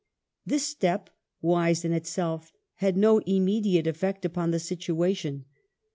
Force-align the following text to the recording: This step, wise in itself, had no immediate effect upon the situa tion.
This 0.47 0.65
step, 0.65 1.11
wise 1.43 1.85
in 1.85 1.93
itself, 1.93 2.51
had 2.77 2.97
no 2.97 3.19
immediate 3.19 3.85
effect 3.85 4.25
upon 4.25 4.49
the 4.49 4.57
situa 4.57 5.15
tion. 5.15 5.45